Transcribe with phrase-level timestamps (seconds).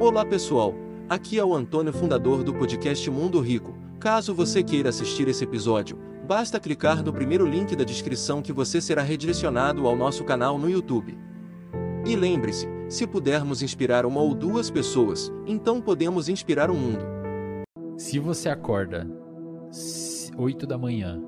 [0.00, 0.74] Olá pessoal,
[1.10, 3.76] aqui é o Antônio, fundador do podcast Mundo Rico.
[4.00, 8.80] Caso você queira assistir esse episódio, basta clicar no primeiro link da descrição que você
[8.80, 11.18] será redirecionado ao nosso canal no YouTube.
[12.06, 17.04] E lembre-se, se pudermos inspirar uma ou duas pessoas, então podemos inspirar o mundo.
[17.98, 19.06] Se você acorda
[20.34, 21.22] 8 da manhã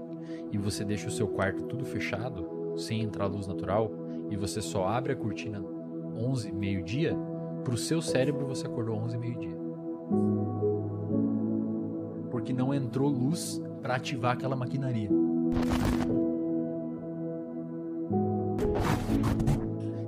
[0.50, 3.93] e você deixa o seu quarto tudo fechado, sem entrar luz natural,
[4.30, 5.62] e você só abre a cortina
[6.16, 7.14] 11, meio-dia,
[7.63, 9.57] para o seu cérebro você acordou 11, meio-dia.
[12.30, 15.11] Porque não entrou luz para ativar aquela maquinaria.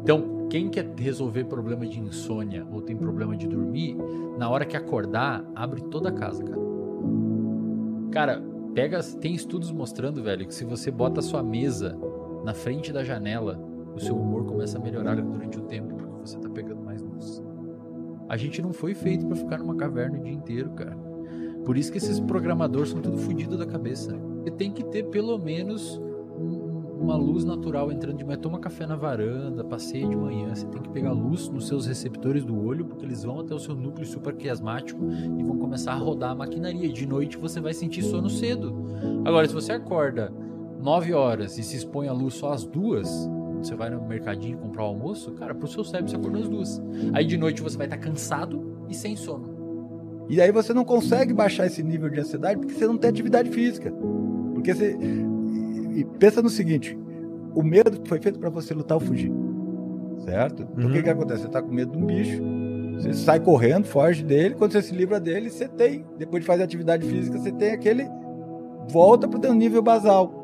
[0.03, 3.97] Então, quem quer resolver problema de insônia ou tem problema de dormir,
[4.39, 6.61] na hora que acordar, abre toda a casa, cara.
[8.11, 8.43] Cara,
[8.75, 11.99] pega, tem estudos mostrando, velho, que se você bota a sua mesa
[12.45, 13.59] na frente da janela,
[13.95, 17.44] o seu humor começa a melhorar durante o tempo, porque você tá pegando mais luz.
[18.35, 20.99] A gente não foi feito para ficar numa caverna o dia inteiro, cara.
[21.65, 24.13] Por isso que esses programadores são tudo fodidos da cabeça.
[24.43, 26.03] Você tem que ter pelo menos
[27.01, 28.37] uma luz natural entrando de manhã.
[28.37, 30.53] Toma café na varanda, passeia de manhã.
[30.53, 33.59] Você tem que pegar luz nos seus receptores do olho, porque eles vão até o
[33.61, 35.01] seu núcleo supraquiasmático
[35.39, 36.89] e vão começar a rodar a maquinaria.
[36.89, 38.75] De noite você vai sentir sono cedo.
[39.25, 40.33] Agora, se você acorda
[40.83, 43.31] 9 horas e se expõe à luz só às duas,
[43.67, 46.83] você vai no mercadinho comprar o almoço, cara, pro seu cérebro você acordou às duas.
[47.13, 49.55] Aí de noite você vai estar cansado e sem sono.
[50.29, 53.51] E aí você não consegue baixar esse nível de ansiedade porque você não tem atividade
[53.51, 53.93] física.
[54.55, 54.97] Porque você.
[55.95, 56.97] E pensa no seguinte:
[57.55, 59.33] o medo foi feito para você lutar ou fugir.
[60.25, 60.63] Certo?
[60.63, 61.05] Então o que, uhum.
[61.05, 61.43] que acontece?
[61.43, 62.43] Você tá com medo de um bicho,
[62.95, 66.63] você sai correndo, foge dele, quando você se livra dele, você tem, depois de fazer
[66.63, 68.09] atividade física, você tem aquele.
[68.91, 70.43] Volta pro teu nível basal.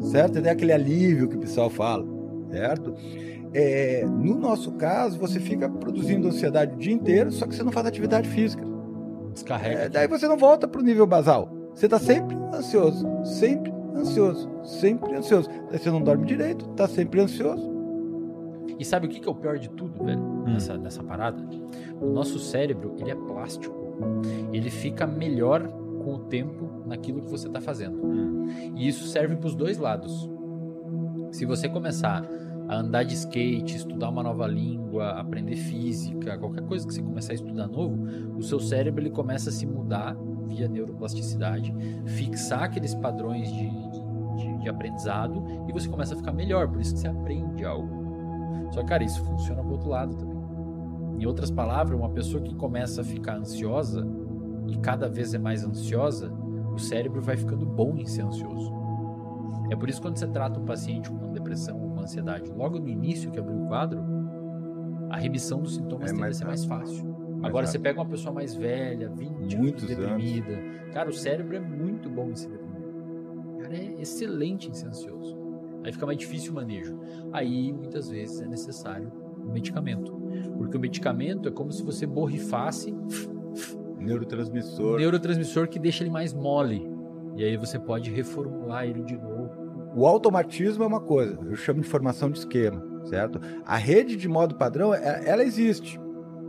[0.00, 0.34] Certo?
[0.34, 2.13] Você tem aquele alívio que o pessoal fala
[2.54, 2.94] certo?
[3.52, 7.72] É, no nosso caso, você fica produzindo ansiedade o dia inteiro, só que você não
[7.72, 8.64] faz atividade física.
[9.32, 9.82] Descarrega.
[9.82, 11.48] É, daí você não volta para o nível basal.
[11.74, 15.48] Você está sempre ansioso, sempre ansioso, sempre ansioso.
[15.70, 17.72] Daí você não dorme direito, está sempre ansioso.
[18.78, 20.44] E sabe o que, que é o pior de tudo, velho, hum.
[20.46, 21.38] nessa, nessa parada?
[22.00, 23.74] O nosso cérebro, ele é plástico.
[24.52, 28.04] Ele fica melhor com o tempo naquilo que você está fazendo.
[28.04, 28.46] Hum.
[28.76, 30.28] E isso serve para os dois lados.
[31.34, 32.24] Se você começar
[32.68, 37.32] a andar de skate, estudar uma nova língua, aprender física, qualquer coisa que você começar
[37.32, 38.06] a estudar novo,
[38.36, 41.74] o seu cérebro ele começa a se mudar via neuroplasticidade,
[42.06, 46.94] fixar aqueles padrões de, de, de aprendizado e você começa a ficar melhor, por isso
[46.94, 48.70] que você aprende algo.
[48.70, 50.38] Só que, cara, isso funciona pro outro lado também.
[51.18, 54.06] Em outras palavras, uma pessoa que começa a ficar ansiosa
[54.68, 56.32] e cada vez é mais ansiosa,
[56.72, 58.83] o cérebro vai ficando bom em ser ansioso.
[59.70, 62.78] É por isso que quando você trata um paciente com depressão ou com ansiedade logo
[62.78, 64.02] no início que abriu o quadro,
[65.10, 67.04] a remissão dos sintomas é tende a ser mais fácil.
[67.04, 67.66] Mais Agora rápido.
[67.66, 70.52] você pega uma pessoa mais velha, 20 Muitos anos deprimida.
[70.52, 70.92] Anos.
[70.92, 72.84] Cara, o cérebro é muito bom em se deprimir.
[73.60, 75.36] Cara, é excelente em ser ansioso.
[75.84, 76.98] Aí fica mais difícil o manejo.
[77.32, 79.12] Aí muitas vezes é necessário
[79.46, 80.12] um medicamento.
[80.56, 82.94] Porque o medicamento é como se você borrifasse
[83.98, 84.98] neurotransmissor.
[84.98, 86.93] Neurotransmissor que deixa ele mais mole.
[87.36, 89.64] E aí você pode reformular ele de novo
[89.94, 93.40] o automatismo é uma coisa, eu chamo de formação de esquema, certo?
[93.64, 96.00] A rede de modo padrão, é, ela existe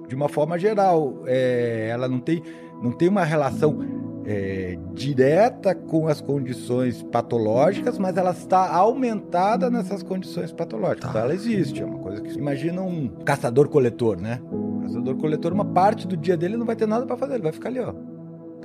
[0.08, 2.42] de uma forma geral, é, ela não tem,
[2.82, 3.78] não tem uma relação
[4.26, 11.04] é, direta com as condições patológicas, mas ela está aumentada nessas condições patológicas.
[11.04, 11.10] Tá.
[11.10, 14.42] Então ela existe, é uma coisa que imagina um caçador-coletor, né?
[14.52, 17.52] O caçador-coletor, uma parte do dia dele não vai ter nada para fazer, ele vai
[17.52, 17.94] ficar ali, ó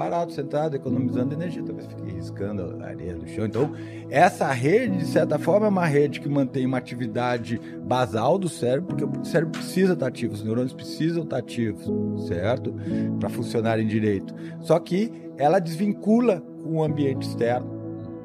[0.01, 3.45] parado, sentado, economizando energia, talvez fique riscando a areia do chão.
[3.45, 3.75] Então,
[4.09, 8.97] essa rede, de certa forma, é uma rede que mantém uma atividade basal do cérebro,
[8.97, 11.85] porque o cérebro precisa estar ativo, os neurônios precisam estar ativos,
[12.29, 12.75] certo?
[13.19, 14.35] Para funcionarem direito.
[14.61, 17.71] Só que ela desvincula com o ambiente externo,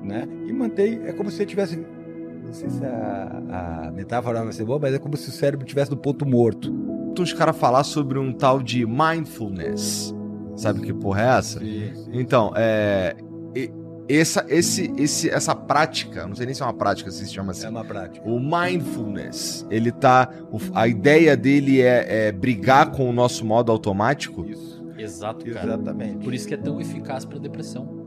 [0.01, 0.25] né?
[0.47, 4.79] E mantém, é como se tivesse não sei se a, a, metáfora vai ser boa,
[4.79, 6.73] mas é como se o cérebro estivesse no ponto morto.
[7.19, 10.14] Os caras falar sobre um tal de mindfulness.
[10.55, 11.59] Sabe que porra é essa?
[11.59, 12.11] Sim, sim.
[12.13, 13.15] Então, é.
[14.07, 17.65] Essa, esse, esse, essa prática, não sei nem se é uma prática, se chama assim.
[17.65, 18.29] É uma prática.
[18.29, 20.29] O mindfulness, ele tá.
[20.75, 24.45] A ideia dele é, é brigar com o nosso modo automático.
[24.45, 24.85] Isso.
[24.95, 25.73] Exato, cara.
[25.73, 26.23] Exatamente.
[26.23, 28.05] Por isso que é tão eficaz para depressão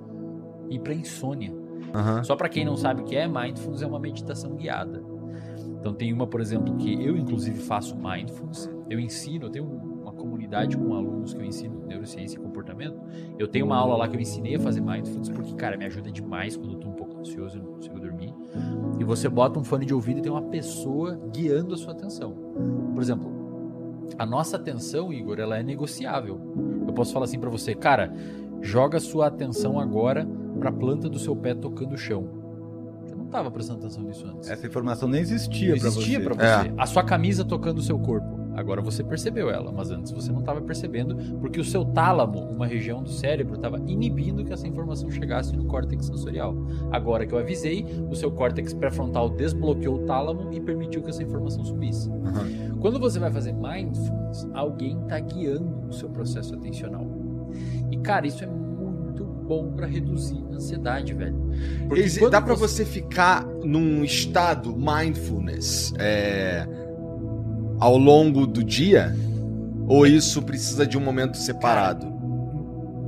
[0.70, 1.52] e para insônia.
[1.52, 2.22] Uhum.
[2.22, 5.02] Só para quem não sabe o que é, mindfulness é uma meditação guiada.
[5.80, 8.70] Então tem uma, por exemplo, que eu inclusive faço mindfulness.
[8.88, 13.00] Eu ensino, eu tenho uma comunidade com alunos que eu ensino neurociência e comportamento.
[13.38, 16.10] Eu tenho uma aula lá que eu ensinei a fazer mindfulness porque, cara, me ajuda
[16.10, 18.34] demais quando eu tô um pouco ansioso e não consigo dormir.
[18.98, 22.34] E você bota um fone de ouvido e tem uma pessoa guiando a sua atenção.
[22.94, 23.30] Por exemplo,
[24.18, 26.40] a nossa atenção, Igor, ela é negociável.
[26.86, 28.12] Eu posso falar assim para você, cara,
[28.60, 30.26] joga sua atenção agora
[30.58, 32.28] para a planta do seu pé tocando o chão.
[33.04, 34.50] Você não estava prestando atenção nisso antes.
[34.50, 36.24] Essa informação nem existia Não para existia você.
[36.24, 36.72] para você.
[36.76, 38.37] A sua camisa tocando o seu corpo.
[38.58, 42.66] Agora você percebeu ela, mas antes você não estava percebendo porque o seu tálamo, uma
[42.66, 46.56] região do cérebro, estava inibindo que essa informação chegasse no córtex sensorial.
[46.90, 51.22] Agora que eu avisei, o seu córtex pré-frontal desbloqueou o tálamo e permitiu que essa
[51.22, 52.08] informação subisse.
[52.08, 52.78] Uhum.
[52.80, 57.06] Quando você vai fazer mindfulness, alguém está guiando o seu processo atencional.
[57.92, 61.36] E cara, isso é muito bom para reduzir a ansiedade, velho.
[61.86, 66.66] Porque Exi- Dá pra você ficar num estado mindfulness é,
[67.78, 69.14] ao longo do dia?
[69.86, 72.06] Ou isso precisa de um momento separado?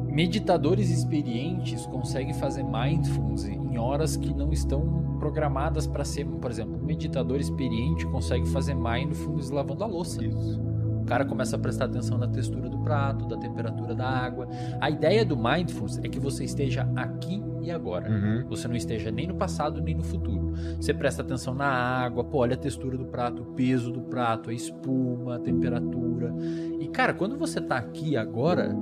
[0.08, 6.76] Meditadores experientes conseguem fazer mindfulness em horas que não estão programadas para ser, por exemplo,
[6.76, 10.25] um meditador experiente consegue fazer mindfulness lavando a louça.
[10.25, 10.61] Isso.
[11.02, 14.49] O cara começa a prestar atenção na textura do prato, da temperatura da água.
[14.81, 18.10] A ideia do mindfulness é que você esteja aqui e agora.
[18.10, 18.44] Uhum.
[18.48, 20.52] Você não esteja nem no passado nem no futuro.
[20.80, 24.50] Você presta atenção na água, pô, olha a textura do prato, o peso do prato,
[24.50, 26.34] a espuma, a temperatura.
[26.80, 28.74] E cara, quando você tá aqui agora,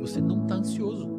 [0.00, 1.18] você não tá ansioso.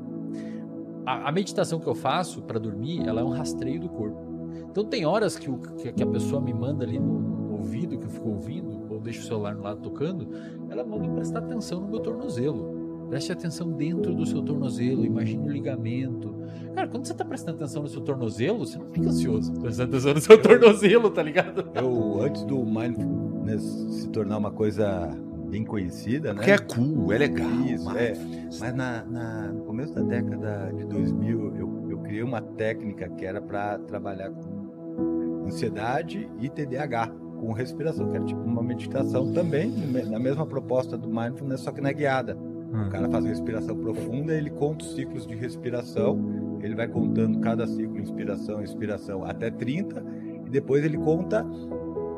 [1.05, 4.27] A, a meditação que eu faço para dormir, ela é um rastreio do corpo.
[4.69, 8.05] Então tem horas que, o- que- a pessoa me manda ali no, no ouvido, que
[8.05, 10.29] eu fico ouvindo, ou deixo o celular no lado tocando,
[10.69, 12.78] ela manda prestar atenção no meu tornozelo.
[13.09, 16.35] Preste atenção dentro do seu tornozelo, imagine o ligamento.
[16.75, 20.13] Cara, quando você tá prestando atenção no seu tornozelo, você não fica ansioso prestando atenção
[20.13, 21.65] no seu tornozelo, tá ligado?
[21.73, 25.09] Eu, antes do mindfulness se tornar uma coisa
[25.49, 26.35] bem conhecida, né?
[26.35, 27.49] Porque é cool, é legal.
[27.65, 28.13] Isso, mas- é.
[28.59, 33.25] Mas na, na- no começo da década de 2000, eu, eu criei uma técnica que
[33.25, 37.07] era para trabalhar com ansiedade e TDAH,
[37.39, 39.71] com respiração, que era tipo uma meditação também,
[40.09, 42.37] na mesma proposta do mindfulness, só que na guiada.
[42.71, 47.65] O cara faz respiração profunda, ele conta os ciclos de respiração, ele vai contando cada
[47.65, 50.03] ciclo, inspiração, expiração, até 30,
[50.45, 51.45] e depois ele conta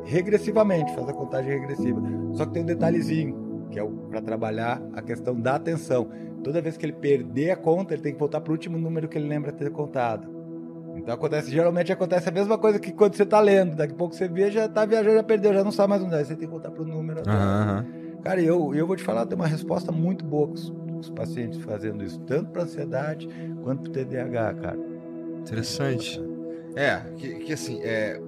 [0.03, 2.01] regressivamente, faz a contagem regressiva.
[2.33, 6.09] Só que tem um detalhezinho, que é para trabalhar a questão da atenção.
[6.44, 9.07] Toda vez que ele perder a conta, ele tem que voltar para o último número
[9.07, 10.27] que ele lembra ter contado.
[10.95, 13.75] Então acontece, geralmente acontece a mesma coisa que quando você está lendo.
[13.75, 16.15] Daqui a pouco você vê, já está viajando, já perdeu, já não sabe mais onde
[16.15, 16.24] é.
[16.24, 17.21] Você tem que voltar para o número.
[17.27, 18.00] aham.
[18.23, 21.00] Cara, e eu, eu vou te falar, tem uma resposta muito boa com os, com
[21.00, 23.27] os pacientes fazendo isso, tanto para ansiedade
[23.63, 24.79] quanto para TDAH, cara.
[25.39, 26.21] Interessante.
[26.75, 28.21] É, que, que assim, é,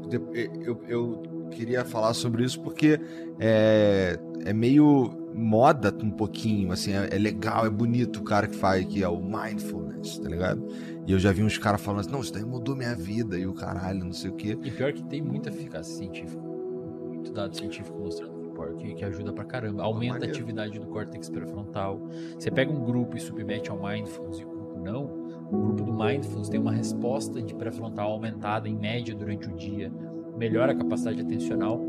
[0.65, 2.99] eu, eu queria falar sobre isso porque
[3.39, 8.55] é, é meio moda um pouquinho, assim, é, é legal, é bonito o cara que
[8.55, 10.67] faz, que é o mindfulness, tá ligado?
[11.07, 13.45] E eu já vi uns caras falando assim, não, isso daí mudou minha vida e
[13.45, 14.57] o caralho, não sei o quê.
[14.61, 16.41] E pior que tem muita eficácia científica.
[16.41, 18.32] Muito dado científico mostrando
[18.73, 19.83] que, que, ajuda pra caramba.
[19.83, 21.99] Aumenta a atividade do córtex pré-frontal.
[22.37, 25.05] Você pega um grupo e submete ao mindfulness e o grupo não.
[25.51, 29.91] O grupo do mindfulness tem uma resposta de pré-frontal aumentada em média durante o dia.
[30.37, 31.79] Melhora a capacidade atencional.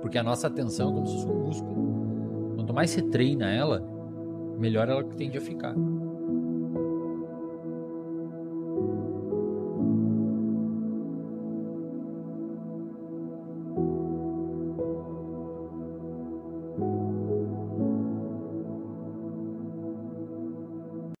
[0.00, 2.54] Porque a nossa atenção é como se fosse um músculo.
[2.56, 3.86] Quanto mais você treina ela,
[4.58, 5.74] melhor ela tende a ficar.